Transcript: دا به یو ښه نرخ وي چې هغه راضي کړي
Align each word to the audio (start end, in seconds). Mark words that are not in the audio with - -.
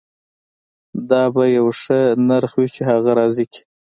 دا 1.09 1.23
به 1.35 1.43
یو 1.57 1.67
ښه 1.81 1.99
نرخ 2.27 2.51
وي 2.57 2.67
چې 2.75 2.81
هغه 2.89 3.11
راضي 3.19 3.45
کړي 3.51 3.61